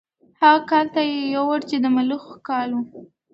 [0.41, 2.79] هغه کال ته یې یوړ چې د ملخو کال و.